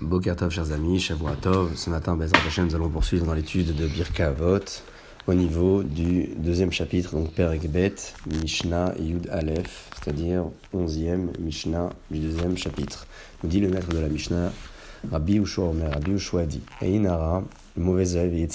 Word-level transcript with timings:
Bokertov, 0.00 0.50
chers 0.50 0.72
amis, 0.72 0.98
Shavuatov. 0.98 1.76
Ce 1.76 1.90
matin, 1.90 2.16
Bezrat 2.16 2.38
Hashem, 2.46 2.64
nous 2.64 2.74
allons 2.74 2.88
poursuivre 2.88 3.26
dans 3.26 3.34
l'étude 3.34 3.76
de 3.76 3.86
Birka 3.86 4.28
Avot 4.28 4.64
au 5.26 5.34
niveau 5.34 5.82
du 5.82 6.30
deuxième 6.38 6.72
chapitre, 6.72 7.14
donc 7.14 7.32
Perek 7.32 7.70
Bet, 7.70 7.96
Mishnah 8.26 8.94
Yud 8.98 9.28
Aleph, 9.30 9.90
c'est-à-dire 9.94 10.46
onzième 10.72 11.32
Mishnah 11.38 11.90
du 12.10 12.18
deuxième 12.18 12.56
chapitre. 12.56 13.06
Nous 13.42 13.50
dit 13.50 13.60
le 13.60 13.68
maître 13.68 13.88
de 13.88 13.98
la 13.98 14.08
Mishnah, 14.08 14.50
Rabbi 15.12 15.36
Ushua 15.36 15.66
Omer, 15.66 15.92
Rabbi 15.92 16.12
Ushua 16.12 16.46
dit, 16.46 16.62
Einara, 16.80 17.44
le 17.76 17.82
mauvais 17.82 18.16
œil, 18.16 18.48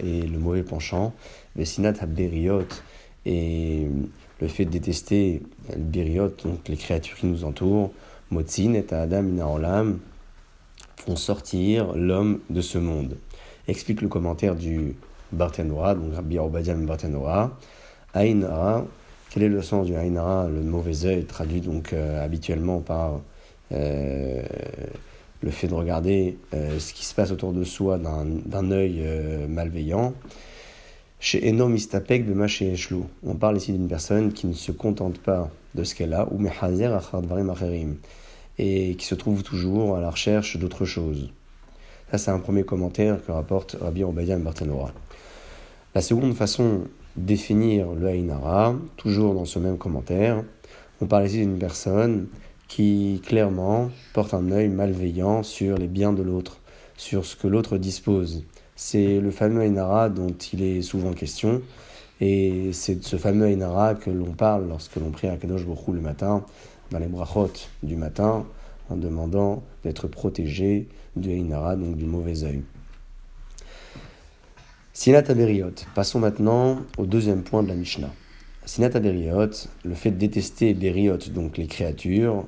et 0.00 0.22
le 0.22 0.38
mauvais 0.38 0.62
penchant, 0.62 1.12
Vesinat 1.56 1.94
Haberiot 2.00 2.68
et 3.26 3.88
le 4.40 4.46
fait 4.46 4.64
de 4.64 4.70
détester 4.70 5.42
Beriot, 5.76 6.34
donc 6.44 6.68
les 6.68 6.76
créatures 6.76 7.16
qui 7.16 7.26
nous 7.26 7.44
entourent, 7.44 7.90
Motzin 8.30 8.74
et 8.74 8.86
Adam 8.92 9.24
Inaolam, 9.24 9.98
sortir 11.16 11.92
l'homme 11.94 12.40
de 12.50 12.60
ce 12.60 12.78
monde. 12.78 13.16
Explique 13.68 14.02
le 14.02 14.08
commentaire 14.08 14.54
du 14.54 14.94
Barthénora, 15.32 15.94
donc 15.94 16.14
Rabbi 16.14 16.38
Obadiah 16.38 16.74
Barthénora. 16.74 17.56
Ainara, 18.14 18.84
quel 19.30 19.42
est 19.42 19.48
le 19.48 19.62
sens 19.62 19.86
du 19.86 19.96
Ainara 19.96 20.48
Le 20.48 20.60
mauvais 20.62 21.04
œil, 21.06 21.24
traduit 21.24 21.60
donc 21.60 21.92
euh, 21.92 22.24
habituellement 22.24 22.80
par 22.80 23.20
euh, 23.72 24.42
le 25.42 25.50
fait 25.50 25.66
de 25.66 25.74
regarder 25.74 26.38
euh, 26.54 26.78
ce 26.78 26.92
qui 26.94 27.04
se 27.04 27.14
passe 27.14 27.30
autour 27.32 27.52
de 27.52 27.64
soi 27.64 27.98
d'un 27.98 28.70
œil 28.70 29.02
malveillant. 29.48 30.14
Chez 31.20 31.48
Enom 31.48 31.74
Istapek 31.74 32.26
de 32.26 32.46
chez 32.46 32.74
On 33.26 33.34
parle 33.34 33.56
ici 33.56 33.72
d'une 33.72 33.88
personne 33.88 34.32
qui 34.32 34.46
ne 34.46 34.52
se 34.52 34.72
contente 34.72 35.18
pas 35.18 35.50
de 35.74 35.82
ce 35.82 35.94
qu'elle 35.94 36.12
a, 36.12 36.28
ou 36.30 36.38
Mehazer 36.38 36.94
Achardvarim 36.94 37.50
Acherim 37.50 37.96
et 38.58 38.94
qui 38.96 39.06
se 39.06 39.14
trouve 39.14 39.42
toujours 39.42 39.96
à 39.96 40.00
la 40.00 40.10
recherche 40.10 40.56
d'autre 40.56 40.84
chose. 40.84 41.30
Ça, 42.10 42.18
c'est 42.18 42.30
un 42.30 42.38
premier 42.38 42.64
commentaire 42.64 43.24
que 43.24 43.32
rapporte 43.32 43.76
Rabbi 43.80 44.04
Obadiah 44.04 44.38
Bartanora. 44.38 44.92
La 45.94 46.00
seconde 46.00 46.34
façon 46.34 46.82
de 47.16 47.22
définir 47.24 47.92
le 47.92 48.06
Haïnara, 48.08 48.74
toujours 48.96 49.34
dans 49.34 49.44
ce 49.44 49.58
même 49.58 49.78
commentaire, 49.78 50.42
on 51.00 51.06
parle 51.06 51.26
ici 51.26 51.38
d'une 51.38 51.58
personne 51.58 52.28
qui 52.68 53.20
clairement 53.24 53.90
porte 54.12 54.34
un 54.34 54.50
œil 54.50 54.68
malveillant 54.68 55.42
sur 55.42 55.76
les 55.76 55.86
biens 55.86 56.12
de 56.12 56.22
l'autre, 56.22 56.60
sur 56.96 57.24
ce 57.24 57.36
que 57.36 57.46
l'autre 57.46 57.78
dispose. 57.78 58.44
C'est 58.76 59.20
le 59.20 59.30
fameux 59.30 59.60
Haïnara 59.60 60.08
dont 60.08 60.34
il 60.52 60.62
est 60.62 60.82
souvent 60.82 61.12
question, 61.12 61.62
et 62.20 62.70
c'est 62.72 62.96
de 62.96 63.04
ce 63.04 63.16
fameux 63.16 63.46
Haïnara 63.46 63.94
que 63.94 64.10
l'on 64.10 64.32
parle 64.32 64.68
lorsque 64.68 64.96
l'on 64.96 65.10
prie 65.10 65.28
à 65.28 65.36
Kadosh 65.36 65.64
Bokhu 65.64 65.92
le 65.92 66.00
matin, 66.00 66.44
dans 66.90 66.98
les 66.98 67.06
brachot 67.06 67.52
du 67.82 67.96
matin 67.96 68.44
en 68.90 68.96
demandant 68.96 69.62
d'être 69.82 70.08
protégé 70.08 70.88
du 71.16 71.30
Einara, 71.30 71.76
donc 71.76 71.96
du 71.96 72.04
mauvais 72.04 72.44
œil. 72.44 72.62
Sinat 74.92 75.30
Aberiot. 75.30 75.74
Passons 75.94 76.20
maintenant 76.20 76.78
au 76.98 77.06
deuxième 77.06 77.42
point 77.42 77.62
de 77.62 77.68
la 77.68 77.74
Mishnah. 77.74 78.12
Sinat 78.64 78.94
Aberiot, 78.94 79.50
le 79.84 79.94
fait 79.94 80.10
de 80.10 80.16
détester 80.16 80.72
Beriot, 80.74 81.18
donc 81.34 81.58
les 81.58 81.66
créatures, 81.66 82.46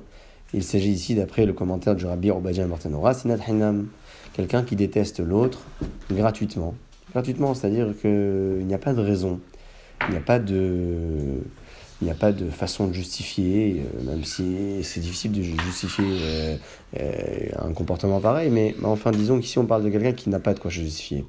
il 0.53 0.63
s'agit 0.63 0.91
ici, 0.91 1.13
d'après 1.13 1.45
le 1.45 1.53
commentaire 1.53 1.95
du 1.95 2.05
Rabbi 2.05 2.31
Obadiah 2.31 2.65
Martanora, 2.67 3.13
Sinat 3.13 3.39
Hinam, 3.47 3.87
quelqu'un 4.33 4.63
qui 4.63 4.75
déteste 4.75 5.19
l'autre 5.19 5.65
gratuitement. 6.09 6.73
Gratuitement, 7.11 7.53
c'est-à-dire 7.53 7.93
qu'il 7.99 8.65
n'y 8.65 8.73
a 8.73 8.77
pas 8.77 8.93
de 8.93 9.01
raison, 9.01 9.39
il 10.07 10.11
n'y 10.11 10.17
a 10.17 10.21
pas 10.21 10.39
de 10.39 11.41
il 12.01 12.05
n'y 12.05 12.11
a 12.11 12.15
pas 12.15 12.31
de 12.31 12.49
façon 12.49 12.87
de 12.87 12.93
justifier, 12.93 13.81
euh, 13.81 14.03
même 14.11 14.23
si 14.23 14.83
c'est 14.83 14.99
difficile 14.99 15.31
de 15.31 15.41
justifier 15.41 16.05
euh, 16.05 16.55
euh, 16.99 17.49
un 17.57 17.73
comportement 17.73 18.19
pareil, 18.19 18.51
mais 18.51 18.75
enfin 18.83 19.11
disons 19.11 19.39
qu'ici 19.39 19.57
on 19.57 19.65
parle 19.65 19.83
de 19.83 19.89
quelqu'un 19.89 20.13
qui 20.13 20.29
n'a 20.29 20.39
pas 20.39 20.53
de 20.53 20.59
quoi 20.59 20.69
justifier. 20.69 21.25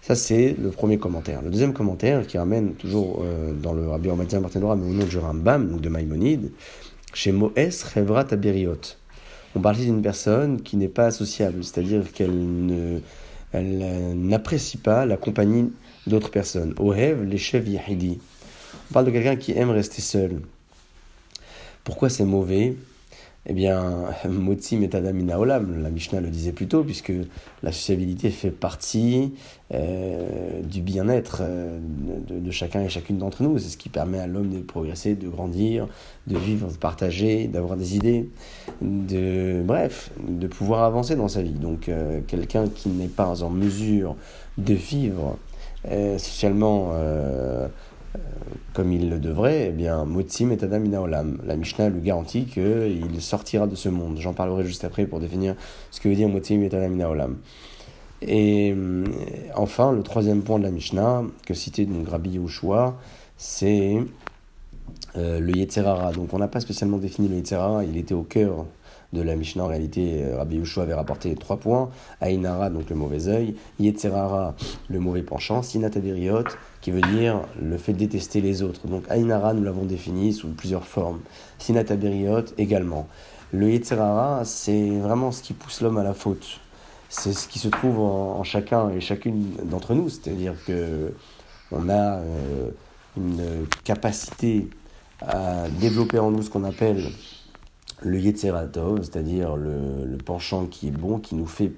Ça 0.00 0.14
c'est 0.14 0.56
le 0.58 0.70
premier 0.70 0.96
commentaire. 0.96 1.42
Le 1.42 1.50
deuxième 1.50 1.74
commentaire 1.74 2.26
qui 2.26 2.38
ramène 2.38 2.72
toujours 2.74 3.22
dans 3.60 3.74
le 3.74 3.88
Rabbi 3.88 4.08
Omadien 4.08 4.40
Martinora, 4.40 4.76
mais 4.76 4.86
au 4.86 4.94
nom 4.94 5.04
de 5.04 5.18
Rambam, 5.18 5.68
donc 5.68 5.80
de 5.80 5.88
Maïmonide, 5.88 6.52
chez 7.12 7.32
Moès 7.32 7.82
Revrat 7.82 8.26
Aberiot. 8.30 8.96
On 9.54 9.60
parle 9.60 9.76
d'une 9.76 10.00
personne 10.00 10.62
qui 10.62 10.76
n'est 10.76 10.88
pas 10.88 11.06
associable, 11.06 11.64
c'est-à-dire 11.64 12.12
qu'elle 12.12 12.30
ne, 12.32 13.00
n'apprécie 14.14 14.78
pas 14.78 15.04
la 15.04 15.16
compagnie 15.16 15.72
d'autres 16.06 16.30
personnes. 16.30 16.74
Ohev, 16.78 17.24
les 17.24 17.38
chefs 17.38 17.68
Yahidi. 17.68 18.18
On 18.90 18.94
parle 18.94 19.06
de 19.06 19.10
quelqu'un 19.10 19.36
qui 19.36 19.52
aime 19.52 19.70
rester 19.70 20.02
seul. 20.02 20.40
Pourquoi 21.84 22.08
c'est 22.08 22.24
mauvais? 22.24 22.74
Eh 23.50 23.54
bien, 23.54 24.04
Motzi 24.28 24.76
metadamina 24.76 25.40
olam, 25.40 25.82
la 25.82 25.90
Mishnah 25.90 26.20
le 26.20 26.28
disait 26.28 26.52
plus 26.52 26.68
tôt, 26.68 26.84
puisque 26.84 27.12
la 27.62 27.72
sociabilité 27.72 28.30
fait 28.30 28.50
partie 28.50 29.32
euh, 29.72 30.60
du 30.62 30.82
bien-être 30.82 31.38
euh, 31.40 31.78
de, 32.28 32.50
chacun 32.50 32.82
et 32.82 32.90
chacune 32.90 33.16
d'entre 33.16 33.42
nous. 33.42 33.58
C'est 33.58 33.70
ce 33.70 33.78
qui 33.78 33.88
permet 33.88 34.18
à 34.18 34.26
l'homme 34.26 34.50
de 34.50 34.58
progresser, 34.58 35.14
de 35.14 35.28
grandir, 35.28 35.86
de 36.26 36.36
vivre, 36.36 36.70
de 36.70 36.76
partager, 36.76 37.46
d'avoir 37.46 37.78
des 37.78 37.96
idées, 37.96 38.28
de, 38.82 39.62
bref, 39.64 40.10
de 40.28 40.46
pouvoir 40.46 40.84
avancer 40.84 41.16
dans 41.16 41.28
sa 41.28 41.40
vie. 41.40 41.52
Donc, 41.52 41.88
euh, 41.88 42.20
quelqu'un 42.26 42.68
qui 42.68 42.90
n'est 42.90 43.08
pas 43.08 43.42
en 43.42 43.50
mesure 43.50 44.14
de 44.58 44.74
vivre 44.74 45.38
socialement 46.18 46.92
comme 48.74 48.92
il 48.92 49.10
le 49.10 49.18
devrait, 49.18 49.66
eh 49.68 49.72
bien, 49.72 50.04
Motzim 50.04 50.52
et 50.52 50.62
Adam 50.62 50.84
Olam. 51.02 51.40
La 51.44 51.56
Mishnah 51.56 51.88
lui 51.88 52.00
garantit 52.00 52.44
qu'il 52.44 53.20
sortira 53.20 53.66
de 53.66 53.74
ce 53.74 53.88
monde. 53.88 54.18
J'en 54.20 54.34
parlerai 54.34 54.64
juste 54.64 54.84
après 54.84 55.06
pour 55.06 55.18
définir 55.18 55.56
ce 55.90 56.00
que 56.00 56.08
veut 56.08 56.14
dire 56.14 56.28
Motzim 56.28 56.62
et 56.62 56.72
Adam 56.72 57.10
Olam. 57.10 57.38
Et 58.22 58.72
euh, 58.76 59.04
enfin, 59.54 59.92
le 59.92 60.02
troisième 60.02 60.42
point 60.42 60.58
de 60.58 60.64
la 60.64 60.70
Mishnah, 60.70 61.24
que 61.46 61.54
citait 61.54 61.86
donc 61.86 62.08
Rabbi 62.08 62.30
Yehoshua, 62.30 62.96
c'est 63.36 63.98
euh, 65.16 65.40
le 65.40 65.56
Yetzerara. 65.56 66.12
Donc 66.12 66.32
on 66.32 66.38
n'a 66.38 66.48
pas 66.48 66.60
spécialement 66.60 66.98
défini 66.98 67.28
le 67.28 67.36
Yetzerara, 67.36 67.84
il 67.84 67.96
était 67.96 68.14
au 68.14 68.22
cœur 68.22 68.66
de 69.12 69.22
la 69.22 69.36
Mishnah. 69.36 69.64
En 69.64 69.68
réalité, 69.68 70.22
euh, 70.24 70.36
Rabbi 70.36 70.56
Yoshua 70.56 70.82
avait 70.82 70.94
rapporté 70.94 71.34
trois 71.34 71.56
points. 71.56 71.90
Ainara, 72.20 72.70
donc 72.70 72.90
le 72.90 72.96
mauvais 72.96 73.28
œil. 73.28 73.54
Yetzerara, 73.78 74.54
le 74.88 75.00
mauvais 75.00 75.22
penchant. 75.22 75.62
Sinataderiot, 75.62 76.44
qui 76.80 76.90
veut 76.90 77.00
dire 77.00 77.40
le 77.60 77.76
fait 77.78 77.92
de 77.92 77.98
détester 77.98 78.40
les 78.40 78.62
autres. 78.62 78.86
Donc 78.86 79.04
Ainara, 79.10 79.54
nous 79.54 79.64
l'avons 79.64 79.84
défini 79.84 80.32
sous 80.32 80.48
plusieurs 80.48 80.84
formes. 80.84 81.20
Sinataberiot 81.58 82.44
également. 82.58 83.08
Le 83.52 83.70
Yetzerara, 83.70 84.44
c'est 84.44 84.90
vraiment 84.98 85.32
ce 85.32 85.42
qui 85.42 85.54
pousse 85.54 85.80
l'homme 85.80 85.98
à 85.98 86.04
la 86.04 86.14
faute. 86.14 86.60
C'est 87.08 87.32
ce 87.32 87.48
qui 87.48 87.58
se 87.58 87.68
trouve 87.68 88.00
en, 88.00 88.44
chacun 88.44 88.90
et 88.90 89.00
chacune 89.00 89.52
d'entre 89.64 89.94
nous. 89.94 90.10
C'est-à-dire 90.10 90.52
que 90.66 91.14
on 91.72 91.88
a 91.88 92.18
euh, 92.18 92.70
une 93.16 93.66
capacité 93.84 94.68
à 95.26 95.68
développer 95.80 96.18
en 96.18 96.30
nous 96.30 96.42
ce 96.42 96.50
qu'on 96.50 96.64
appelle 96.64 97.02
le 98.02 98.18
Yetzeratov, 98.18 99.02
c'est-à-dire 99.02 99.56
le, 99.56 100.16
penchant 100.24 100.66
qui 100.66 100.88
est 100.88 100.92
bon, 100.92 101.18
qui 101.18 101.34
nous 101.34 101.46
fait 101.46 101.72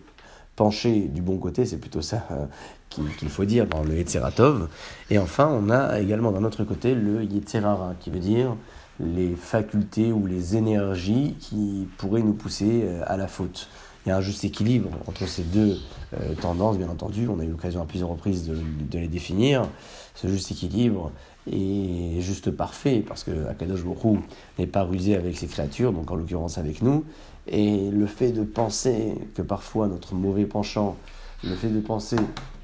pencher 0.57 1.03
du 1.03 1.23
bon 1.23 1.39
côté, 1.39 1.65
c'est 1.65 1.79
plutôt 1.79 2.03
ça 2.03 2.27
euh, 2.33 2.47
qu'il 2.89 3.29
faut 3.29 3.45
dire 3.45 3.67
dans 3.67 3.83
le 3.83 3.97
Yetzeratov. 3.97 4.69
Et 5.11 5.19
enfin, 5.19 5.49
on 5.49 5.71
a 5.71 6.01
également 6.01 6.33
d'un 6.33 6.45
autre 6.45 6.65
côté 6.65 6.95
le 6.95 7.25
Yetzerara, 7.25 7.95
qui 8.01 8.11
veut 8.11 8.19
dire 8.19 8.57
les 8.99 9.35
facultés 9.35 10.13
ou 10.13 10.27
les 10.27 10.57
énergies 10.57 11.37
qui 11.41 11.89
pourraient 11.97 12.23
nous 12.23 12.35
pousser 12.35 12.83
euh, 12.85 13.03
à 13.07 13.17
la 13.17 13.29
faute. 13.29 13.69
Il 14.05 14.09
y 14.09 14.13
a 14.13 14.17
un 14.17 14.21
juste 14.21 14.45
équilibre 14.45 14.91
entre 15.07 15.27
ces 15.29 15.43
deux 15.43 15.79
euh, 16.15 16.35
tendances, 16.35 16.79
bien 16.79 16.89
entendu. 16.89 17.29
On 17.29 17.39
a 17.39 17.45
eu 17.45 17.51
l'occasion 17.51 17.83
à 17.83 17.85
plusieurs 17.85 18.09
reprises 18.09 18.49
de, 18.49 18.99
les 18.99 19.09
définir. 19.09 19.69
Ce 20.15 20.27
juste 20.27 20.51
équilibre 20.51 21.13
est 21.51 22.21
juste 22.21 22.51
parfait 22.51 23.05
parce 23.07 23.25
que 23.25 23.47
Akadosh 23.49 23.85
Baruch 23.85 24.21
n'est 24.59 24.67
pas 24.67 24.83
rusé 24.83 25.17
avec 25.17 25.37
ses 25.37 25.47
créatures, 25.47 25.93
donc 25.93 26.11
en 26.11 26.15
l'occurrence 26.15 26.57
avec 26.57 26.83
nous. 26.83 27.05
Et 27.47 27.91
le 27.91 28.07
fait 28.07 28.33
de 28.33 28.43
penser 28.43 29.15
que 29.35 29.43
parfois 29.43 29.87
notre 29.87 30.15
mauvais 30.15 30.45
penchant, 30.45 30.97
le 31.45 31.55
fait 31.55 31.69
de 31.69 31.81
penser 31.81 32.17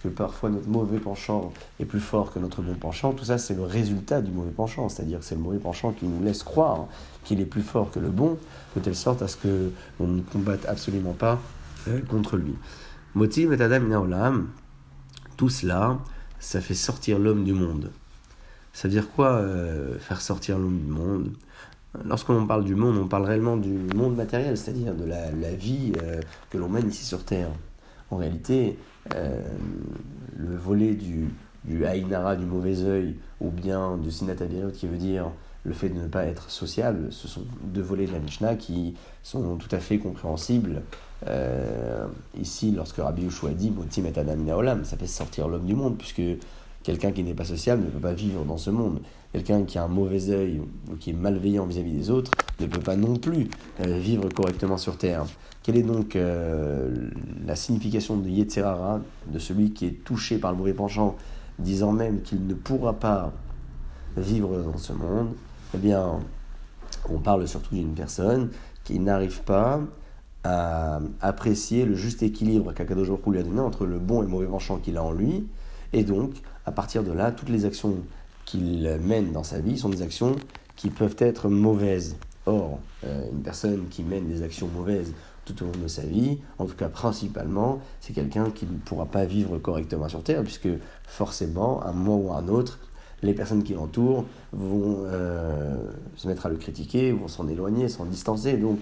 que 0.03 0.09
parfois 0.09 0.51
notre 0.51 0.69
mauvais 0.69 0.99
penchant 0.99 1.53
est 1.81 1.85
plus 1.85 2.01
fort 2.01 2.33
que 2.33 2.39
notre 2.39 2.63
bon 2.63 2.75
penchant, 2.75 3.13
tout 3.13 3.25
ça 3.25 3.39
c'est 3.39 3.55
le 3.55 3.65
résultat 3.65 4.21
du 4.21 4.31
mauvais 4.31 4.51
penchant, 4.51 4.89
c'est-à-dire 4.89 5.21
que 5.21 5.25
c'est 5.25 5.35
le 5.35 5.41
mauvais 5.41 5.59
penchant 5.59 5.93
qui 5.93 6.07
nous 6.07 6.23
laisse 6.23 6.43
croire 6.43 6.87
qu'il 7.25 7.41
est 7.41 7.47
plus 7.47 7.63
fort 7.63 7.91
que 7.91 7.99
le 7.99 8.09
bon, 8.09 8.39
de 8.77 8.81
telle 8.81 8.95
sorte 8.95 9.23
à 9.23 9.29
ce 9.29 9.37
que 9.37 9.71
on 9.99 10.07
ne 10.07 10.21
combatte 10.21 10.67
absolument 10.67 11.13
pas 11.13 11.41
euh, 11.89 12.01
contre 12.03 12.37
lui. 12.37 12.55
Motiv 13.15 13.53
et 13.53 13.63
Adam 13.63 14.45
tout 15.37 15.49
cela, 15.49 15.99
ça 16.39 16.61
fait 16.61 16.75
sortir 16.75 17.19
l'homme 17.19 17.45
du 17.45 17.53
monde. 17.53 17.91
Ça 18.73 18.89
veut 18.89 18.93
dire 18.93 19.09
quoi 19.11 19.33
euh, 19.33 19.99
faire 19.99 20.21
sortir 20.21 20.59
l'homme 20.59 20.79
du 20.79 20.91
monde? 20.91 21.33
Lorsqu'on 22.05 22.47
parle 22.47 22.65
du 22.65 22.75
monde, 22.75 22.97
on 22.99 23.07
parle 23.07 23.25
réellement 23.25 23.57
du 23.57 23.71
monde 23.95 24.17
matériel, 24.17 24.57
c'est-à-dire 24.57 24.95
de 24.95 25.05
la, 25.05 25.55
vie 25.55 25.93
euh, 26.03 26.21
que 26.51 26.59
l'on 26.59 26.69
mène 26.69 26.89
ici 26.89 27.05
sur 27.05 27.25
Terre. 27.25 27.49
En 28.11 28.17
réalité, 28.17 28.79
euh, 29.15 29.41
le 30.37 30.57
volet 30.57 30.95
du, 30.95 31.29
du 31.65 31.85
du 31.85 32.47
mauvais 32.47 32.83
œil, 32.83 33.17
ou 33.41 33.51
bien 33.51 33.97
du 33.97 34.11
Sinatabirot, 34.11 34.71
qui 34.71 34.87
veut 34.87 34.99
dire 34.99 35.31
le 35.65 35.73
fait 35.73 35.89
de 35.89 36.01
ne 36.01 36.07
pas 36.07 36.25
être 36.25 36.51
sociable, 36.51 37.09
ce 37.11 37.27
sont 37.27 37.43
deux 37.65 37.83
volets 37.83 38.07
de 38.07 38.13
la 38.13 38.21
Mishnah 38.21 38.55
qui 38.55 38.95
sont 39.25 39.57
tout 39.57 39.75
à 39.75 39.79
fait 39.79 39.99
compréhensibles 39.99 40.83
euh, 41.27 42.07
ici, 42.39 42.71
lorsque 42.71 42.99
Rabbi 42.99 43.23
Yoshua 43.23 43.51
dit 43.51 43.71
Motim 43.71 44.05
et 44.05 44.13
ça 44.85 44.97
fait 44.97 45.07
sortir 45.07 45.49
l'homme 45.49 45.67
du 45.67 45.75
monde, 45.75 45.99
puisque 45.99 46.23
quelqu'un 46.83 47.11
qui 47.11 47.25
n'est 47.25 47.35
pas 47.35 47.45
social 47.45 47.81
ne 47.81 47.87
peut 47.87 47.99
pas 47.99 48.13
vivre 48.13 48.45
dans 48.45 48.59
ce 48.59 48.71
monde. 48.71 49.01
Quelqu'un 49.33 49.65
qui 49.65 49.79
a 49.79 49.85
un 49.85 49.89
mauvais 49.89 50.31
œil 50.31 50.63
ou 50.91 50.97
qui 50.97 51.11
est 51.11 51.13
malveillant 51.13 51.67
vis-à-vis 51.67 51.93
des 51.93 52.11
autres 52.11 52.31
ne 52.61 52.67
peut 52.67 52.81
pas 52.81 52.97
non 52.97 53.17
plus 53.17 53.49
euh, 53.81 53.99
vivre 53.99 54.29
correctement 54.31 54.79
sur 54.79 54.97
terre. 54.97 55.25
Quelle 55.63 55.77
est 55.77 55.83
donc 55.83 56.17
euh, 56.17 57.11
la 57.45 57.57
signification 57.57 58.17
de 58.17 58.29
Yetzerara, 58.29 59.01
de 59.27 59.39
celui 59.39 59.73
qui 59.73 59.87
est 59.87 60.05
touché 60.05 60.39
par 60.39 60.53
le 60.53 60.59
mauvais 60.59 60.75
penchant, 60.75 61.17
disant 61.59 61.93
même 61.93 62.23
qu'il 62.23 62.47
ne 62.47 62.55
pourra 62.55 62.95
pas 62.95 63.33
vivre 64.17 64.63
dans 64.63 64.79
ce 64.79 64.93
monde? 64.93 65.35
Eh 65.75 65.79
bien, 65.79 66.21
on 67.11 67.19
parle 67.19 67.47
surtout 67.47 67.75
d'une 67.75 67.95
personne 67.95 68.51
qui 68.85 68.99
n'arrive 68.99 69.43
pas 69.43 69.81
à 70.45 71.01
apprécier 71.21 71.85
le 71.85 71.97
juste 71.97 72.23
équilibre 72.23 72.73
qu'Akadosh 72.73 73.09
lui 73.27 73.39
a 73.39 73.43
donné 73.43 73.61
entre 73.61 73.85
le 73.85 73.99
bon 73.99 74.23
et 74.23 74.27
le 74.27 74.31
mauvais 74.31 74.47
penchant 74.47 74.77
qu'il 74.77 74.97
a 74.97 75.03
en 75.03 75.13
lui. 75.13 75.47
Et 75.93 76.05
donc, 76.05 76.35
à 76.65 76.73
partir 76.73 77.03
de 77.03 77.13
là, 77.13 77.33
toutes 77.33 77.49
les 77.49 77.65
actions 77.65 77.97
qu'il 78.47 78.89
mène 79.03 79.33
dans 79.33 79.45
sa 79.45 79.61
vie 79.61 79.77
sont 79.77 79.91
des 79.91 80.01
actions 80.01 80.37
qui 80.77 80.89
peuvent 80.89 81.17
être 81.19 81.51
mauvaises. 81.51 82.17
Or, 82.47 82.79
euh, 83.05 83.29
une 83.31 83.43
personne 83.43 83.89
qui 83.91 84.03
mène 84.03 84.27
des 84.29 84.43
actions 84.43 84.69
mauvaises 84.69 85.13
tout 85.45 85.63
au 85.63 85.67
long 85.67 85.83
de 85.83 85.89
sa 85.89 86.03
vie, 86.03 86.39
en 86.59 86.67
tout 86.67 86.75
cas 86.75 86.89
principalement, 86.89 87.81
c'est 88.01 88.13
quelqu'un 88.13 88.51
qui 88.51 88.67
ne 88.67 88.79
pourra 88.79 89.07
pas 89.07 89.25
vivre 89.25 89.59
correctement 89.59 90.09
sur 90.09 90.23
Terre, 90.23 90.43
puisque 90.43 90.69
forcément, 91.07 91.83
à 91.83 91.91
un 91.91 91.93
moment 91.93 92.17
ou 92.17 92.33
à 92.33 92.39
un 92.39 92.49
autre, 92.49 92.81
les 93.23 93.33
personnes 93.33 93.63
qui 93.63 93.75
l'entourent 93.75 94.25
vont 94.53 95.05
euh, 95.07 95.77
se 96.17 96.29
mettre 96.29 96.47
à 96.47 96.49
le 96.49 96.57
critiquer, 96.57 97.13
vont 97.13 97.29
s'en 97.29 97.49
éloigner, 97.49 97.89
s'en 97.89 98.05
distancer. 98.05 98.57
Donc, 98.57 98.81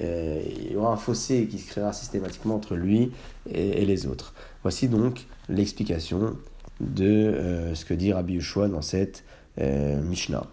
euh, 0.00 0.42
il 0.46 0.72
y 0.72 0.76
aura 0.76 0.92
un 0.92 0.96
fossé 0.96 1.46
qui 1.46 1.58
se 1.58 1.68
créera 1.68 1.92
systématiquement 1.92 2.56
entre 2.56 2.74
lui 2.74 3.12
et, 3.50 3.84
les 3.84 4.06
autres. 4.06 4.34
Voici 4.62 4.88
donc 4.88 5.26
l'explication 5.48 6.36
de 6.80 7.04
euh, 7.04 7.74
ce 7.74 7.84
que 7.84 7.94
dit 7.94 8.12
Rabbi 8.12 8.34
Yeshua 8.34 8.68
dans 8.68 8.82
cette 8.82 9.24
Mishnah. 9.60 10.46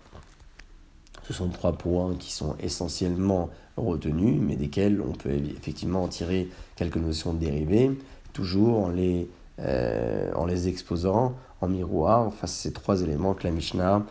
Ce 1.27 1.33
sont 1.33 1.49
trois 1.49 1.73
points 1.73 2.15
qui 2.15 2.31
sont 2.31 2.55
essentiellement 2.59 3.51
retenus, 3.77 4.41
mais 4.41 4.55
desquels 4.55 4.99
on 4.99 5.11
peut 5.11 5.29
effectivement 5.29 6.01
en 6.01 6.07
tirer 6.07 6.49
quelques 6.75 6.97
notions 6.97 7.35
dérivées, 7.35 7.91
toujours 8.33 8.83
en 8.85 8.89
les, 8.89 9.29
en 9.59 10.45
les 10.47 10.67
exposant 10.67 11.35
en 11.61 11.67
miroir 11.67 12.33
face 12.33 12.51
à 12.51 12.63
ces 12.63 12.73
trois 12.73 13.01
éléments 13.01 13.33
que 13.33 13.43
la 13.43 13.51
Mishnah 13.51 14.03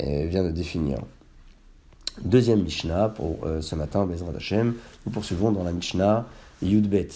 euh, 0.00 0.26
vient 0.26 0.44
de 0.44 0.50
définir. 0.50 0.98
Deuxième 2.22 2.62
Mishnah 2.62 3.10
pour 3.10 3.44
euh, 3.44 3.60
ce 3.60 3.74
matin, 3.74 4.06
Bezrat 4.06 4.32
Hashem, 4.36 4.74
nous 5.06 5.12
poursuivons 5.12 5.52
dans 5.52 5.64
la 5.64 5.72
Mishnah 5.72 6.26
Yudbet, 6.62 7.08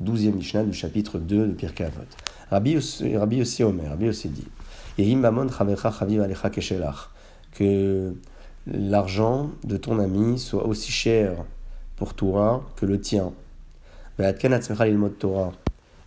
douzième 0.00 0.36
Mishnah 0.36 0.64
du 0.64 0.72
chapitre 0.72 1.18
2 1.18 1.48
de 1.48 1.52
Pirkei 1.52 1.84
Avot. 1.84 2.02
Rabbi 2.52 2.76
aussi, 2.76 3.16
Rabbi 3.16 3.40
aussi 3.40 3.64
Omer, 3.64 3.88
Rabbi 3.88 4.10
aussi 4.10 4.28
dit 4.28 4.46
que 7.54 8.14
l'argent 8.66 9.50
de 9.64 9.76
ton 9.78 9.98
ami 9.98 10.38
soit 10.38 10.66
aussi 10.66 10.92
cher 10.92 11.46
pour 11.96 12.12
toi 12.12 12.68
que 12.76 12.84
le 12.84 13.00
tien. 13.00 13.32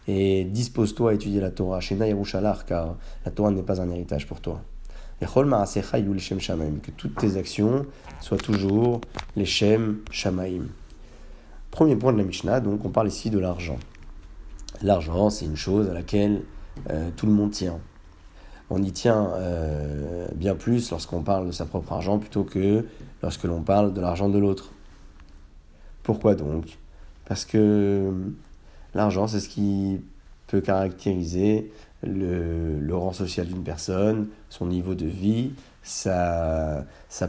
Et 0.07 0.45
dispose-toi 0.45 1.09
à 1.09 1.13
étudier 1.15 1.41
la 1.41 1.49
Torah. 1.49 1.79
car 1.79 2.95
la 3.25 3.31
Torah 3.31 3.49
n'est 3.49 3.63
pas 3.63 3.81
un 3.81 3.89
héritage 3.89 4.27
pour 4.27 4.39
toi. 4.39 4.61
Que 5.19 6.91
toutes 6.95 7.15
tes 7.15 7.37
actions 7.37 7.87
soient 8.21 8.37
toujours 8.37 9.01
les 9.35 9.45
Shem 9.45 9.97
Shamaim. 10.11 10.67
Premier 11.71 11.95
point 11.95 12.13
de 12.13 12.19
la 12.19 12.23
Mishnah, 12.23 12.59
donc 12.59 12.85
on 12.85 12.89
parle 12.89 13.07
ici 13.07 13.31
de 13.31 13.39
l'argent. 13.39 13.79
L'argent, 14.81 15.29
c'est 15.29 15.45
une 15.45 15.55
chose 15.55 15.89
à 15.89 15.93
laquelle 15.93 16.43
euh, 16.89 17.09
tout 17.15 17.25
le 17.25 17.31
monde 17.31 17.51
tient. 17.51 17.79
On 18.69 18.81
y 18.81 18.91
tient 18.91 19.31
euh, 19.35 20.27
bien 20.35 20.55
plus 20.55 20.89
lorsqu'on 20.91 21.21
parle 21.21 21.47
de 21.47 21.51
sa 21.51 21.65
propre 21.65 21.93
argent 21.93 22.17
plutôt 22.17 22.43
que 22.43 22.85
lorsque 23.21 23.43
l'on 23.43 23.61
parle 23.61 23.93
de 23.93 24.01
l'argent 24.01 24.29
de 24.29 24.39
l'autre. 24.39 24.71
Pourquoi 26.03 26.35
donc? 26.35 26.77
Parce 27.25 27.45
que 27.45 28.11
L'argent, 28.95 29.27
c'est 29.27 29.41
ce 29.41 29.49
qui 29.49 29.99
peut 30.47 30.61
caractériser 30.61 31.71
le, 32.01 32.95
rang 32.95 33.11
social 33.11 33.45
d'une 33.45 33.63
personne, 33.63 34.29
son 34.49 34.67
niveau 34.67 34.95
de 34.95 35.05
vie, 35.05 35.51
sa, 35.83 36.85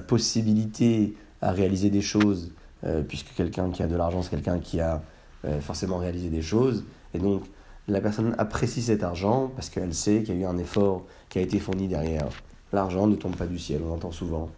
possibilité 0.06 1.16
à 1.42 1.50
réaliser 1.50 1.90
des 1.90 2.02
choses, 2.02 2.52
euh, 2.84 3.02
puisque 3.02 3.34
quelqu'un 3.34 3.70
qui 3.70 3.82
a 3.82 3.88
de 3.88 3.96
l'argent, 3.96 4.22
c'est 4.22 4.30
quelqu'un 4.30 4.60
qui 4.60 4.80
a 4.80 5.02
euh, 5.44 5.60
forcément 5.60 5.98
réalisé 5.98 6.30
des 6.30 6.40
choses. 6.40 6.84
Et 7.14 7.18
donc, 7.18 7.42
la 7.88 8.00
personne 8.00 8.34
apprécie 8.38 8.82
cet 8.82 9.02
argent 9.04 9.50
parce 9.54 9.70
qu'elle 9.70 9.94
sait 9.94 10.22
qu'il 10.22 10.34
y 10.34 10.38
a 10.38 10.40
eu 10.42 10.44
un 10.44 10.58
effort 10.58 11.04
qui 11.28 11.38
a 11.38 11.42
été 11.42 11.58
fourni 11.58 11.88
derrière. 11.88 12.28
L'argent 12.72 13.06
ne 13.06 13.14
tombe 13.14 13.36
pas 13.36 13.46
du 13.46 13.58
ciel, 13.58 13.82
on 13.84 13.88
l'entend 13.90 14.10
souvent. 14.10 14.50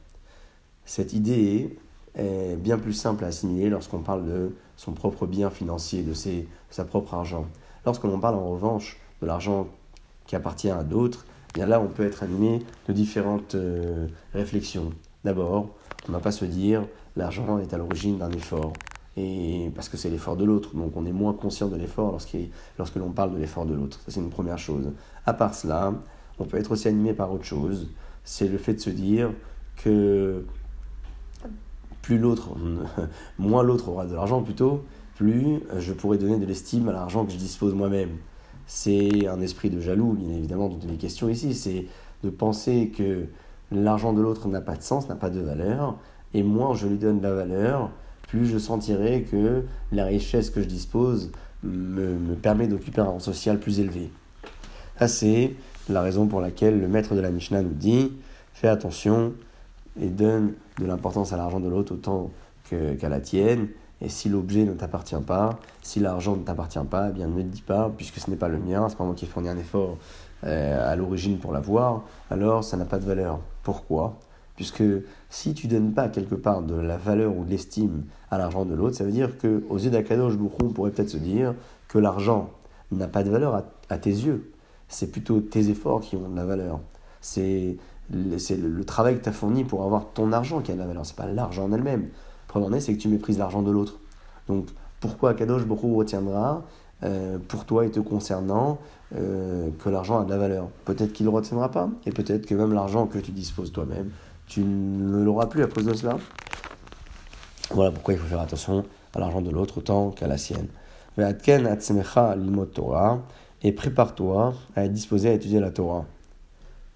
Cette 0.86 1.12
idée 1.12 1.76
est 2.16 2.56
bien 2.56 2.78
plus 2.78 2.94
simple 2.94 3.24
à 3.24 3.28
assimiler 3.28 3.68
lorsqu'on 3.68 4.00
parle 4.00 4.26
de 4.26 4.54
son 4.76 4.92
propre 4.92 5.26
bien 5.26 5.50
financier, 5.50 6.02
de, 6.02 6.14
ses, 6.14 6.48
sa 6.70 6.84
propre 6.84 7.14
argent. 7.14 7.46
Lorsque 7.84 8.04
l'on 8.04 8.18
parle 8.18 8.36
en 8.36 8.50
revanche 8.50 8.98
de 9.20 9.26
l'argent 9.26 9.68
qui 10.26 10.34
appartient 10.34 10.70
à 10.70 10.82
d'autres, 10.82 11.26
bien 11.54 11.66
là 11.66 11.80
on 11.80 11.88
peut 11.88 12.06
être 12.06 12.22
animé 12.22 12.62
de 12.88 12.92
différentes 12.92 13.54
euh, 13.54 14.06
réflexions. 14.32 14.92
D'abord, 15.24 15.68
on 16.06 16.12
ne 16.12 16.16
va 16.16 16.22
pas 16.22 16.32
se 16.32 16.44
dire 16.44 16.86
l'argent 17.16 17.58
est 17.58 17.74
à 17.74 17.78
l'origine 17.78 18.18
d'un 18.18 18.30
effort, 18.30 18.72
parce 19.74 19.88
que 19.88 19.96
c'est 19.96 20.10
l'effort 20.10 20.36
de 20.36 20.44
l'autre, 20.44 20.74
donc 20.74 20.96
on 20.96 21.06
est 21.06 21.12
moins 21.12 21.32
conscient 21.32 21.68
de 21.68 21.76
l'effort 21.76 22.18
lorsque 22.78 22.96
l'on 22.96 23.10
parle 23.10 23.32
de 23.32 23.38
l'effort 23.38 23.66
de 23.66 23.74
l'autre. 23.74 24.00
Ça 24.04 24.12
c'est 24.12 24.20
une 24.20 24.30
première 24.30 24.58
chose. 24.58 24.92
À 25.26 25.32
part 25.32 25.54
cela, 25.54 25.94
on 26.38 26.44
peut 26.44 26.56
être 26.56 26.72
aussi 26.72 26.88
animé 26.88 27.12
par 27.12 27.32
autre 27.32 27.44
chose, 27.44 27.88
c'est 28.24 28.48
le 28.48 28.58
fait 28.58 28.74
de 28.74 28.80
se 28.80 28.90
dire 28.90 29.30
que 29.76 30.44
plus 32.02 32.18
l'autre, 32.18 32.50
moins 33.38 33.62
l'autre 33.62 33.88
aura 33.88 34.06
de 34.06 34.14
l'argent 34.14 34.42
plutôt, 34.42 34.84
plus 35.16 35.60
je 35.78 35.92
pourrai 35.92 36.18
donner 36.18 36.38
de 36.38 36.46
l'estime 36.46 36.88
à 36.88 36.92
l'argent 36.92 37.24
que 37.24 37.32
je 37.32 37.36
dispose 37.36 37.74
moi-même. 37.74 38.10
C'est 38.66 39.26
un 39.26 39.40
esprit 39.40 39.70
de 39.70 39.80
jaloux, 39.80 40.12
bien 40.12 40.36
évidemment, 40.36 40.68
dont 40.68 40.78
il 40.82 40.92
est 40.92 40.96
question 40.96 41.28
ici. 41.28 41.54
C'est 41.54 41.86
de 42.22 42.30
penser 42.30 42.92
que 42.96 43.24
l'argent 43.72 44.12
de 44.12 44.20
l'autre 44.20 44.46
n'a 44.48 44.60
pas 44.60 44.76
de 44.76 44.82
sens, 44.82 45.08
n'a 45.08 45.16
pas 45.16 45.30
de 45.30 45.40
valeur, 45.40 45.96
et 46.34 46.42
moins 46.42 46.74
je 46.74 46.86
lui 46.86 46.98
donne 46.98 47.18
de 47.18 47.22
la 47.22 47.34
valeur, 47.34 47.90
plus 48.28 48.46
je 48.46 48.58
sentirai 48.58 49.22
que 49.22 49.64
la 49.90 50.04
richesse 50.04 50.50
que 50.50 50.62
je 50.62 50.66
dispose 50.66 51.30
me, 51.62 52.14
me 52.14 52.34
permet 52.34 52.68
d'occuper 52.68 53.00
un 53.00 53.04
rang 53.04 53.18
social 53.18 53.58
plus 53.58 53.80
élevé. 53.80 54.10
Ça, 54.98 55.08
c'est 55.08 55.54
la 55.88 56.02
raison 56.02 56.26
pour 56.26 56.40
laquelle 56.40 56.80
le 56.80 56.88
maître 56.88 57.14
de 57.14 57.20
la 57.20 57.30
Mishnah 57.30 57.62
nous 57.62 57.74
dit 57.74 58.12
fais 58.52 58.68
attention 58.68 59.32
et 60.00 60.08
donne 60.08 60.52
de 60.78 60.86
l'importance 60.86 61.32
à 61.32 61.36
l'argent 61.36 61.60
de 61.60 61.68
l'autre 61.68 61.94
autant 61.94 62.30
qu'à 62.68 63.08
la 63.08 63.20
tienne. 63.20 63.68
Et 64.00 64.08
si 64.08 64.28
l'objet 64.28 64.64
ne 64.64 64.74
t'appartient 64.74 65.20
pas, 65.26 65.58
si 65.82 65.98
l'argent 65.98 66.36
ne 66.36 66.42
t'appartient 66.42 66.78
pas, 66.88 67.08
eh 67.10 67.12
bien 67.12 67.26
ne 67.26 67.36
le 67.36 67.42
dis 67.42 67.62
pas, 67.62 67.90
puisque 67.96 68.18
ce 68.18 68.30
n'est 68.30 68.36
pas 68.36 68.48
le 68.48 68.58
mien, 68.58 68.88
c'est 68.88 68.96
pas 68.96 69.04
moi 69.04 69.14
qui 69.14 69.24
ai 69.24 69.28
fourni 69.28 69.48
un 69.48 69.58
effort 69.58 69.96
euh, 70.44 70.92
à 70.92 70.94
l'origine 70.94 71.38
pour 71.38 71.52
l'avoir, 71.52 72.04
alors 72.30 72.62
ça 72.62 72.76
n'a 72.76 72.84
pas 72.84 72.98
de 72.98 73.04
valeur. 73.04 73.40
Pourquoi? 73.64 74.16
Puisque 74.58 74.82
si 75.30 75.54
tu 75.54 75.68
donnes 75.68 75.92
pas 75.92 76.08
quelque 76.08 76.34
part 76.34 76.62
de 76.62 76.74
la 76.74 76.96
valeur 76.96 77.36
ou 77.36 77.44
de 77.44 77.50
l'estime 77.50 78.02
à 78.28 78.38
l'argent 78.38 78.64
de 78.64 78.74
l'autre, 78.74 78.96
ça 78.96 79.04
veut 79.04 79.12
dire 79.12 79.38
que 79.38 79.62
aux 79.70 79.78
yeux 79.78 79.88
d'Akadosh 79.88 80.34
on 80.60 80.70
pourrait 80.70 80.90
peut-être 80.90 81.10
se 81.10 81.16
dire 81.16 81.54
que 81.86 81.96
l'argent 81.96 82.50
n'a 82.90 83.06
pas 83.06 83.22
de 83.22 83.30
valeur 83.30 83.62
à, 83.88 83.98
tes 83.98 84.10
yeux. 84.10 84.50
C'est 84.88 85.12
plutôt 85.12 85.38
tes 85.38 85.70
efforts 85.70 86.00
qui 86.00 86.16
ont 86.16 86.28
de 86.28 86.34
la 86.34 86.44
valeur. 86.44 86.80
C'est 87.20 87.76
le, 88.12 88.82
travail 88.82 89.18
que 89.18 89.22
tu 89.22 89.28
as 89.28 89.32
fourni 89.32 89.62
pour 89.62 89.84
avoir 89.84 90.06
ton 90.12 90.32
argent 90.32 90.60
qui 90.60 90.72
a 90.72 90.74
de 90.74 90.80
la 90.80 90.86
valeur, 90.86 91.06
c'est 91.06 91.14
pas 91.14 91.28
l'argent 91.28 91.66
en 91.66 91.72
elle-même. 91.72 92.08
Preuve 92.48 92.64
en 92.64 92.72
est, 92.72 92.80
c'est 92.80 92.94
que 92.94 93.00
tu 93.00 93.06
méprises 93.06 93.38
l'argent 93.38 93.62
de 93.62 93.70
l'autre. 93.70 94.00
Donc, 94.48 94.66
pourquoi 94.98 95.34
Kadosh 95.34 95.66
beaucoup 95.66 95.94
retiendra 95.94 96.64
euh, 97.04 97.38
pour 97.46 97.64
toi 97.64 97.86
et 97.86 97.92
te 97.92 98.00
concernant 98.00 98.78
euh, 99.14 99.68
que 99.78 99.88
l'argent 99.88 100.18
a 100.20 100.24
de 100.24 100.30
la 100.30 100.38
valeur? 100.38 100.68
Peut-être 100.84 101.12
qu'il 101.12 101.26
ne 101.26 101.30
retiendra 101.30 101.70
pas, 101.70 101.88
et 102.06 102.10
peut-être 102.10 102.44
que 102.44 102.56
même 102.56 102.72
l'argent 102.72 103.06
que 103.06 103.20
tu 103.20 103.30
disposes 103.30 103.70
toi-même, 103.70 104.10
tu 104.48 104.60
ne 104.62 105.22
l'auras 105.22 105.46
plus 105.46 105.62
à 105.62 105.66
cause 105.66 105.84
de 105.84 105.94
cela. 105.94 106.18
Voilà 107.70 107.90
pourquoi 107.90 108.14
il 108.14 108.20
faut 108.20 108.26
faire 108.26 108.40
attention 108.40 108.84
à 109.14 109.20
l'argent 109.20 109.42
de 109.42 109.50
l'autre 109.50 109.78
autant 109.78 110.10
qu'à 110.10 110.26
la 110.26 110.38
sienne. 110.38 110.68
Et 113.62 113.72
prépare-toi 113.72 114.54
à 114.76 114.84
être 114.84 114.92
disposé 114.92 115.28
à 115.28 115.32
étudier 115.32 115.60
la 115.60 115.70
Torah. 115.70 116.04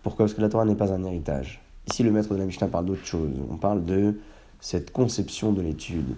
Pourquoi? 0.02 0.25
Parce 0.25 0.35
que 0.35 0.40
la 0.40 0.49
Torah 0.49 0.64
n'est 0.64 0.76
pas 0.76 0.92
un 0.92 1.04
héritage. 1.04 1.61
Ici, 1.90 2.02
le 2.02 2.11
maître 2.11 2.32
de 2.32 2.38
la 2.38 2.44
Mishnah 2.44 2.68
parle 2.68 2.87
d'autre 2.87 3.04
chose. 3.04 3.32
On 3.50 3.56
parle 3.56 3.85
de 3.85 4.14
cette 4.61 4.92
conception 4.92 5.52
de 5.52 5.61
l'étude. 5.61 6.14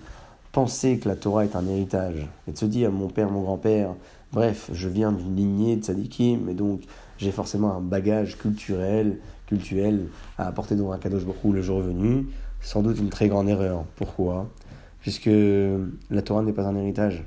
Penser 0.53 0.99
que 0.99 1.09
la 1.09 1.17
Torah 1.17 1.45
est 1.45 1.57
un 1.57 1.67
héritage 1.67 2.29
et 2.47 2.53
de 2.53 2.59
se 2.59 2.67
dire 2.67 2.93
mon 2.93 3.09
père, 3.09 3.31
mon 3.31 3.43
grand-père, 3.43 3.95
bref, 4.33 4.71
je 4.73 4.88
viens 4.88 5.11
d'une 5.11 5.35
lignée 5.35 5.76
de 5.76 5.83
tzadikim, 5.83 6.43
mais 6.45 6.55
donc 6.55 6.83
j'ai 7.19 7.33
forcément 7.33 7.75
un 7.75 7.81
bagage 7.81 8.38
culturel, 8.38 9.19
culturel 9.47 10.07
à 10.39 10.47
apporter 10.47 10.77
dans 10.77 10.93
un 10.93 10.99
kadosh 10.99 11.25
beaucoup 11.25 11.53
le 11.53 11.63
jour 11.63 11.81
venu, 11.81 12.27
sans 12.61 12.83
doute 12.83 12.99
une 12.99 13.11
très 13.11 13.29
grande 13.29 13.49
erreur. 13.49 13.85
Pourquoi? 13.97 14.49
Puisque 15.01 15.31
la 16.11 16.23
Torah 16.23 16.43
n'est 16.43 16.53
pas 16.53 16.67
un 16.67 16.77
héritage. 16.77 17.25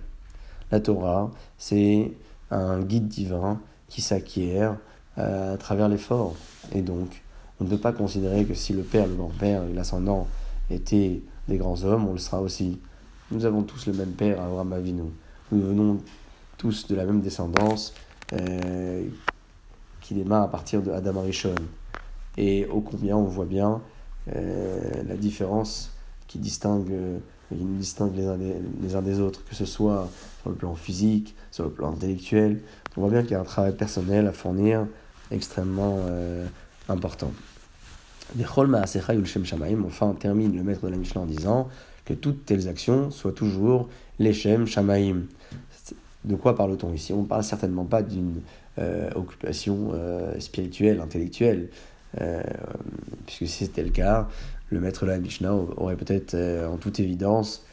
La 0.71 0.79
Torah, 0.79 1.31
c'est 1.57 2.11
un 2.51 2.81
guide 2.81 3.07
divin 3.07 3.59
qui 3.87 4.01
s'acquiert 4.01 4.77
euh, 5.17 5.53
à 5.53 5.57
travers 5.57 5.87
l'effort. 5.87 6.35
Et 6.73 6.81
donc, 6.81 7.21
on 7.59 7.63
ne 7.63 7.69
peut 7.69 7.77
pas 7.77 7.91
considérer 7.91 8.45
que 8.45 8.53
si 8.53 8.73
le 8.73 8.83
père, 8.83 9.07
le 9.07 9.15
grand-père 9.15 9.63
et 9.63 9.73
l'ascendant 9.73 10.27
étaient 10.69 11.21
des 11.47 11.57
grands 11.57 11.83
hommes, 11.83 12.07
on 12.07 12.13
le 12.13 12.19
sera 12.19 12.41
aussi. 12.41 12.79
Nous 13.31 13.45
avons 13.45 13.63
tous 13.63 13.87
le 13.87 13.93
même 13.93 14.11
père, 14.11 14.41
Abraham 14.41 14.73
Avinu. 14.73 15.03
Nous 15.51 15.61
venons 15.61 15.99
tous 16.57 16.87
de 16.87 16.95
la 16.95 17.05
même 17.05 17.21
descendance 17.21 17.93
euh, 18.33 19.05
qui 20.01 20.13
démarre 20.13 20.43
à 20.43 20.51
partir 20.51 20.81
de 20.81 20.91
Adam 20.91 21.19
Arishon. 21.19 21.55
Et 22.37 22.65
au 22.67 22.81
combien 22.81 23.17
on 23.17 23.23
voit 23.23 23.45
bien 23.45 23.81
euh, 24.35 24.79
la 25.07 25.15
différence 25.15 25.91
qui 26.27 26.37
distingue, 26.39 26.93
qui 27.49 27.55
nous 27.55 27.77
distingue 27.77 28.13
les 28.15 28.95
uns, 28.95 29.01
des, 29.01 29.19
autres, 29.19 29.43
que 29.45 29.55
ce 29.55 29.65
soit 29.65 30.09
sur 30.41 30.49
le 30.49 30.55
plan 30.55 30.75
physique, 30.75 31.35
sur 31.51 31.63
le 31.63 31.71
plan 31.71 31.93
intellectuel. 31.93 32.61
On 32.95 33.01
voit 33.01 33.09
bien 33.09 33.21
qu'il 33.21 33.31
y 33.31 33.35
a 33.35 33.39
un 33.39 33.45
travail 33.45 33.75
personnel 33.75 34.27
à 34.27 34.33
fournir 34.33 34.85
extrêmement 35.31 35.97
euh, 36.07 36.45
important. 36.89 37.31
Enfin, 39.85 40.15
termine 40.19 40.55
le 40.55 40.63
maître 40.63 40.81
de 40.81 40.89
la 40.89 40.97
Mishnah 40.97 41.21
en 41.21 41.25
disant 41.25 41.69
que 42.05 42.13
toutes 42.13 42.45
telles 42.45 42.67
actions 42.67 43.11
soient 43.11 43.31
toujours 43.31 43.87
les 44.19 44.33
Shem 44.33 44.65
Shamaim. 44.65 45.23
De 46.25 46.35
quoi 46.35 46.55
parle-t-on 46.55 46.93
ici? 46.93 47.13
On 47.13 47.21
ne 47.21 47.27
parle 47.27 47.43
certainement 47.43 47.85
pas 47.85 48.01
d'une 48.01 48.41
euh, 48.79 49.09
occupation 49.15 49.91
euh, 49.93 50.37
spirituelle, 50.39 50.99
intellectuelle, 50.99 51.69
puisque 52.13 53.47
si 53.47 53.65
c'était 53.65 53.83
le 53.83 53.89
cas, 53.89 54.27
le 54.69 54.79
maître 54.79 55.05
de 55.05 55.11
la 55.11 55.19
Mishnah 55.19 55.53
aurait 55.53 55.95
peut-être 55.95 56.35
en 56.35 56.77
toute 56.77 56.99
évidence 56.99 57.65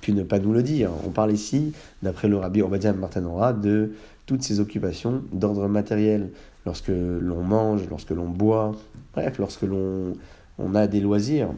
pu 0.00 0.12
ne 0.12 0.22
pas 0.22 0.38
nous 0.38 0.52
le 0.52 0.62
dire. 0.62 0.90
On 1.06 1.10
parle 1.10 1.32
ici, 1.32 1.72
d'après 2.02 2.28
le 2.28 2.36
rabbi 2.36 2.62
Obadiah 2.62 2.92
Martanora, 2.92 3.52
de 3.52 3.92
toutes 4.26 4.42
ces 4.42 4.60
occupations 4.60 5.22
d'ordre 5.32 5.68
matériel, 5.68 6.30
lorsque 6.66 6.88
l'on 6.88 7.42
mange, 7.42 7.82
lorsque 7.90 8.10
l'on 8.10 8.28
boit, 8.28 8.72
bref, 9.14 9.38
lorsque 9.38 9.62
l'on 9.62 10.14
on 10.58 10.74
a 10.74 10.86
des 10.86 11.00
loisirs 11.00 11.50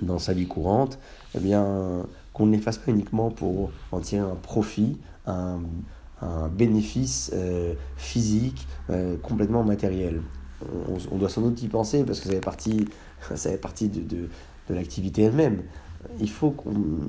dans 0.00 0.18
sa 0.18 0.32
vie 0.32 0.46
courante, 0.46 0.98
eh 1.36 1.40
bien, 1.40 2.06
qu'on 2.32 2.46
ne 2.46 2.52
les 2.52 2.58
fasse 2.58 2.78
pas 2.78 2.90
uniquement 2.90 3.30
pour 3.30 3.70
en 3.92 4.00
tirer 4.00 4.22
un 4.22 4.36
profit, 4.36 4.96
un, 5.26 5.60
un 6.22 6.48
bénéfice 6.48 7.30
euh, 7.34 7.74
physique 7.96 8.66
euh, 8.90 9.16
complètement 9.22 9.64
matériel. 9.64 10.22
On, 11.12 11.16
doit 11.16 11.28
sans 11.28 11.42
doute 11.42 11.62
y 11.62 11.68
penser 11.68 12.04
parce 12.04 12.20
que 12.20 12.26
ça 12.26 12.32
fait 12.32 12.40
partie, 12.40 12.88
ça 13.34 13.50
fait 13.50 13.58
partie 13.58 13.88
de, 13.88 14.00
de, 14.00 14.28
de 14.68 14.74
l'activité 14.74 15.22
elle-même. 15.22 15.62
Il 16.20 16.30
faut 16.30 16.54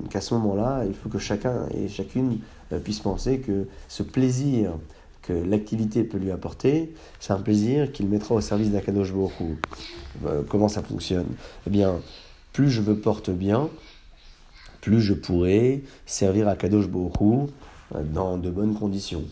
qu'à 0.10 0.22
ce 0.22 0.34
moment-là, 0.36 0.84
il 0.86 0.94
faut 0.94 1.10
que 1.10 1.20
chacun 1.20 1.68
et 1.74 1.88
chacune 1.88 2.40
euh, 2.72 2.80
puisse 2.80 3.00
penser 3.00 3.40
que 3.40 3.68
ce 3.88 4.04
plaisir 4.04 4.74
que 5.22 5.34
l'activité 5.34 6.04
peut 6.04 6.18
lui 6.18 6.32
apporter, 6.32 6.94
c'est 7.20 7.34
un 7.34 7.40
plaisir 7.40 7.92
qu'il 7.92 8.08
mettra 8.08 8.36
au 8.36 8.42
service 8.42 8.72
d'Akadosh 8.72 9.14
Baruch 9.14 9.34
euh, 10.26 10.42
Comment 10.50 10.68
ça 10.68 10.82
fonctionne? 10.82 11.28
Eh 11.68 11.70
bien, 11.70 12.00
plus 12.54 12.70
je 12.70 12.82
me 12.82 12.98
porte 12.98 13.30
bien, 13.30 13.70
plus 14.82 15.02
je 15.02 15.14
pourrai 15.14 15.84
servir 16.06 16.48
Akadosh 16.48 16.88
Baruch 16.88 17.50
euh, 17.96 18.04
dans 18.04 18.38
de 18.38 18.50
bonnes 18.50 18.74
conditions. 18.74 19.24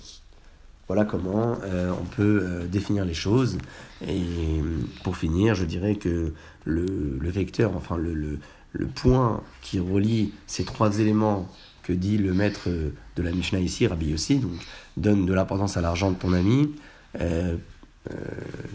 Voilà 0.87 1.03
comment 1.03 1.57
on 1.65 2.05
peut 2.15 2.61
définir 2.71 3.03
les 3.03 3.13
choses. 3.13 3.57
Et 4.07 4.23
pour 5.03 5.17
finir, 5.17 5.53
je 5.53 5.65
dirais 5.65 5.95
que 5.95 6.31
le, 6.63 7.29
vecteur, 7.29 7.75
enfin 7.75 7.97
le, 7.97 8.39
point 8.95 9.41
qui 9.61 9.79
relie 9.79 10.31
ces 10.45 10.63
trois 10.63 10.99
éléments 10.99 11.49
que 11.83 11.93
dit 11.93 12.17
le 12.17 12.33
maître 12.33 12.69
de 12.69 13.23
la 13.23 13.31
Mishnah 13.31 13.59
ici, 13.59 13.87
Rabbi 13.87 14.07
Yossi, 14.07 14.39
donc 14.39 14.51
donne 14.97 15.25
de 15.25 15.33
l'importance 15.33 15.77
à 15.77 15.81
l'argent 15.81 16.11
de 16.11 16.15
ton 16.17 16.33
ami, 16.33 16.71
euh, 17.21 17.55
euh, 18.11 18.15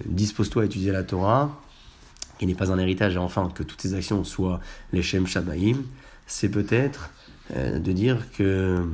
dispose-toi 0.07 0.63
à 0.63 0.65
étudier 0.67 0.93
la 0.93 1.03
Torah, 1.03 1.61
qui 2.39 2.47
n'est 2.47 2.55
pas 2.55 2.73
un 2.73 2.79
héritage, 2.79 3.15
et 3.15 3.19
enfin 3.19 3.51
que 3.55 3.63
toutes 3.63 3.79
tes 3.79 3.95
actions 3.95 4.25
soient 4.25 4.61
les 4.93 5.03
Shem 5.03 5.27
Shabbaim, 5.27 5.83
c'est 6.27 6.49
peut-être 6.49 7.11
euh, 7.55 7.79
de 7.79 7.93
dire 7.93 8.31
que 8.33 8.85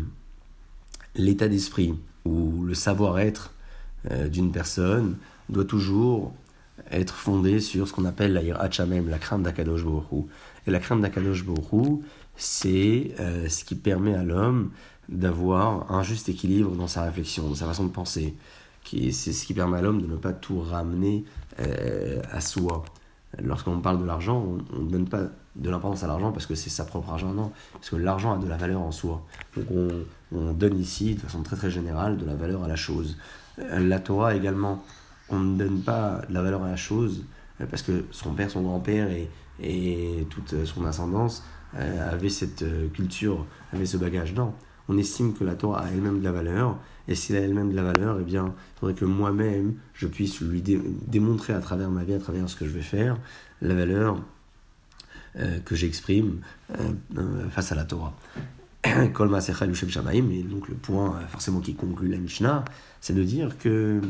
l'état 1.14 1.48
d'esprit 1.48 1.94
le 2.64 2.74
savoir-être 2.74 3.52
d'une 4.30 4.52
personne 4.52 5.16
doit 5.48 5.64
toujours 5.64 6.32
être 6.90 7.14
fondé 7.14 7.60
sur 7.60 7.88
ce 7.88 7.92
qu'on 7.92 8.04
appelle 8.04 8.32
la 8.32 8.60
Hachamem, 8.60 9.08
la 9.08 9.18
crainte 9.18 9.42
d'Akadosh 9.42 9.84
Borou. 9.84 10.28
Et 10.66 10.70
la 10.70 10.78
crainte 10.78 11.00
d'Akadosh 11.00 11.44
Borou, 11.44 12.02
c'est 12.36 13.14
euh, 13.20 13.48
ce 13.48 13.64
qui 13.64 13.74
permet 13.74 14.14
à 14.14 14.22
l'homme 14.22 14.70
d'avoir 15.08 15.90
un 15.92 16.02
juste 16.02 16.28
équilibre 16.28 16.74
dans 16.76 16.86
sa 16.86 17.04
réflexion, 17.04 17.48
dans 17.48 17.54
sa 17.54 17.66
façon 17.66 17.84
de 17.84 17.90
penser. 17.90 18.34
C'est 18.84 19.32
ce 19.32 19.44
qui 19.44 19.52
permet 19.52 19.78
à 19.78 19.82
l'homme 19.82 20.00
de 20.00 20.06
ne 20.06 20.16
pas 20.16 20.32
tout 20.32 20.60
ramener 20.60 21.24
euh, 21.60 22.22
à 22.30 22.40
soi. 22.40 22.84
Lorsqu'on 23.42 23.80
parle 23.80 24.00
de 24.00 24.06
l'argent, 24.06 24.58
on 24.72 24.82
ne 24.82 24.90
donne 24.90 25.08
pas 25.08 25.24
de 25.58 25.70
l'importance 25.70 26.04
à 26.04 26.06
l'argent 26.06 26.32
parce 26.32 26.46
que 26.46 26.54
c'est 26.54 26.70
sa 26.70 26.84
propre 26.84 27.10
argent, 27.10 27.32
non. 27.32 27.52
Parce 27.72 27.90
que 27.90 27.96
l'argent 27.96 28.34
a 28.34 28.38
de 28.38 28.48
la 28.48 28.56
valeur 28.56 28.80
en 28.80 28.92
soi. 28.92 29.22
Donc 29.56 29.66
on, 29.70 29.88
on, 30.32 30.52
donne 30.52 30.78
ici, 30.78 31.14
de 31.14 31.20
façon 31.20 31.42
très 31.42 31.56
très 31.56 31.70
générale, 31.70 32.16
de 32.16 32.24
la 32.24 32.34
valeur 32.34 32.64
à 32.64 32.68
la 32.68 32.76
chose. 32.76 33.18
Euh, 33.58 33.80
la 33.80 33.98
Torah 33.98 34.34
également, 34.34 34.82
on 35.28 35.38
ne 35.40 35.58
donne 35.58 35.80
pas 35.80 36.22
de 36.28 36.34
la 36.34 36.42
valeur 36.42 36.62
à 36.62 36.68
la 36.68 36.76
chose 36.76 37.24
parce 37.70 37.82
que 37.82 38.04
son 38.12 38.34
père, 38.34 38.50
son 38.50 38.62
grand-père 38.62 39.10
et, 39.10 39.28
et 39.60 40.26
toute 40.30 40.64
son 40.64 40.84
ascendance 40.84 41.42
euh, 41.76 42.12
avait 42.12 42.30
cette 42.30 42.62
euh, 42.62 42.88
culture, 42.88 43.44
avait 43.72 43.84
ce 43.84 43.98
bagage. 43.98 44.32
Non, 44.34 44.54
on 44.88 44.96
estime 44.96 45.34
que 45.34 45.44
la 45.44 45.54
Torah 45.54 45.82
a 45.82 45.90
elle-même 45.90 46.20
de 46.20 46.24
la 46.24 46.32
valeur, 46.32 46.78
et 47.08 47.14
s'il 47.14 47.36
a 47.36 47.40
elle-même 47.40 47.70
de 47.70 47.76
la 47.76 47.82
valeur, 47.82 48.18
eh 48.20 48.24
bien, 48.24 48.46
il 48.46 48.80
faudrait 48.80 48.94
que 48.94 49.04
moi-même, 49.04 49.74
je 49.92 50.06
puisse 50.06 50.40
lui 50.40 50.62
démontrer 50.62 51.52
à 51.52 51.60
travers 51.60 51.90
ma 51.90 52.04
vie, 52.04 52.14
à 52.14 52.18
travers 52.18 52.48
ce 52.48 52.56
que 52.56 52.64
je 52.64 52.70
vais 52.70 52.82
faire, 52.82 53.18
la 53.60 53.74
valeur 53.74 54.16
euh, 54.16 54.20
que 55.64 55.74
j'exprime 55.74 56.40
face 57.50 57.72
à 57.72 57.74
la 57.74 57.84
Torah. 57.84 58.14
Kol 59.14 59.30
et 59.34 60.42
donc 60.42 60.68
le 60.68 60.74
point 60.74 61.20
forcément 61.28 61.60
qui 61.60 61.74
conclut 61.74 62.08
la 62.08 62.18
Mishnah, 62.18 62.64
c'est 63.00 63.14
de 63.14 63.22
dire 63.22 63.58
que 63.58 64.00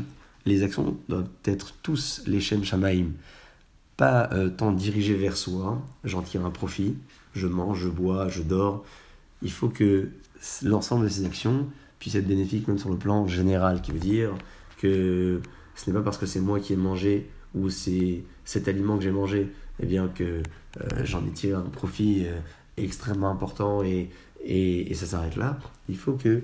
les 0.45 0.63
actions 0.63 0.97
doivent 1.07 1.27
être 1.45 1.73
tous 1.81 2.21
les 2.27 2.39
Shem 2.39 2.63
Shamaim, 2.63 3.11
pas 3.97 4.29
tant 4.57 4.71
dirigées 4.71 5.15
vers 5.15 5.35
soi, 5.35 5.81
j'en 6.03 6.21
tire 6.21 6.45
un 6.45 6.51
profit, 6.51 6.95
je 7.33 7.47
mange, 7.47 7.79
je 7.83 7.89
bois, 7.89 8.27
je 8.29 8.41
dors. 8.41 8.85
Il 9.41 9.51
faut 9.51 9.69
que 9.69 10.09
l'ensemble 10.63 11.05
de 11.05 11.09
ces 11.09 11.25
actions 11.25 11.67
puissent 11.99 12.15
être 12.15 12.27
bénéfiques 12.27 12.67
même 12.67 12.77
sur 12.77 12.89
le 12.89 12.97
plan 12.97 13.27
général, 13.27 13.81
qui 13.81 13.91
veut 13.91 13.99
dire 13.99 14.31
que 14.77 15.41
ce 15.75 15.89
n'est 15.89 15.95
pas 15.95 16.03
parce 16.03 16.17
que 16.17 16.25
c'est 16.25 16.39
moi 16.39 16.59
qui 16.59 16.73
ai 16.73 16.77
mangé 16.77 17.29
ou 17.55 17.69
c'est 17.69 18.23
cet 18.45 18.67
aliment 18.67 18.97
que 18.97 19.03
j'ai 19.03 19.11
mangé, 19.11 19.51
eh 19.81 19.85
bien 19.85 20.07
que 20.07 20.23
euh, 20.23 20.41
j'en 21.03 21.25
ai 21.25 21.31
tiré 21.31 21.53
un 21.53 21.61
profit 21.61 22.25
euh, 22.25 22.37
extrêmement 22.77 23.29
important 23.29 23.83
et, 23.83 24.09
et, 24.43 24.91
et 24.91 24.93
ça 24.93 25.05
s'arrête 25.05 25.35
là. 25.35 25.57
Il 25.87 25.97
faut 25.97 26.13
que 26.13 26.41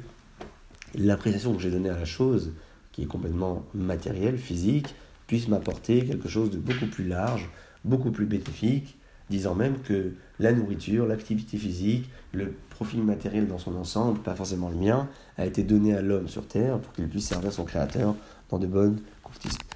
l'appréciation 0.95 1.53
que 1.53 1.61
j'ai 1.61 1.71
donnée 1.71 1.89
à 1.89 1.97
la 1.97 2.05
chose, 2.05 2.53
qui 2.91 3.03
est 3.03 3.07
complètement 3.07 3.65
matérielle, 3.73 4.37
physique, 4.37 4.95
puisse 5.27 5.47
m'apporter 5.47 6.05
quelque 6.05 6.29
chose 6.29 6.51
de 6.51 6.57
beaucoup 6.57 6.87
plus 6.87 7.07
large, 7.07 7.49
beaucoup 7.83 8.11
plus 8.11 8.25
bénéfique, 8.25 8.97
disant 9.29 9.55
même 9.55 9.79
que 9.79 10.13
la 10.39 10.51
nourriture, 10.51 11.07
l'activité 11.07 11.57
physique, 11.57 12.09
le 12.31 12.53
profil 12.69 13.01
matériel 13.01 13.47
dans 13.47 13.57
son 13.57 13.75
ensemble, 13.75 14.19
pas 14.19 14.35
forcément 14.35 14.69
le 14.69 14.75
mien, 14.75 15.07
a 15.37 15.45
été 15.45 15.63
donné 15.63 15.95
à 15.95 16.01
l'homme 16.01 16.27
sur 16.27 16.47
Terre 16.47 16.79
pour 16.79 16.93
qu'il 16.93 17.07
puisse 17.07 17.27
servir 17.27 17.51
son 17.51 17.65
Créateur 17.65 18.15
dans 18.49 18.59
de 18.59 18.67
bonnes 18.67 18.99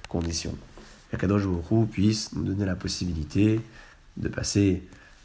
conditions. 0.08 0.54
Kadosh 1.18 1.46
Baruch 1.46 1.90
puisse 1.90 2.32
nous 2.34 2.44
donner 2.44 2.64
la 2.64 2.76
possibilité 2.76 3.60
de 4.16 4.28
passer 4.28 4.82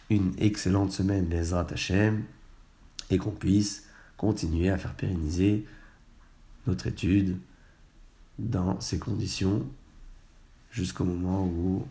une 0.10 0.34
excellente 0.38 0.92
semaine 0.92 1.28
des 1.28 1.54
Hashem 1.54 2.24
et 3.10 3.18
qu'on 3.18 3.32
puisse 3.32 3.84
continuer 4.18 4.70
à 4.70 4.78
faire 4.78 4.94
pérenniser 4.94 5.66
notre 6.68 6.88
étude 6.88 7.38
dans 8.40 8.80
ces 8.82 8.98
conditions 8.98 9.66
jusqu'au 10.72 11.06
moment 11.06 11.46
où 11.46 11.86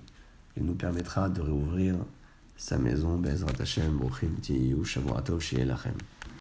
il 0.57 0.65
nous 0.65 0.75
permettra 0.75 1.29
de 1.29 1.41
réouvrir 1.41 1.97
sa 2.57 2.79
maison, 2.79 3.17
Bezrat 3.17 3.61
Hashem, 3.61 3.97
Bruchim 3.97 4.35
Tiyu, 4.41 4.85
Shavuot 4.85 5.15
Lachem. 5.65 5.95